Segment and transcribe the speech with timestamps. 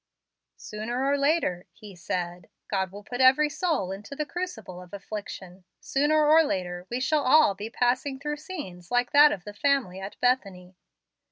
[0.57, 5.63] "Sooner or later," he said, "God will put every soul into the crucible of affliction.
[5.79, 9.99] Sooner or later we shall all be passing through scenes like that of the family
[9.99, 10.75] at Bethany.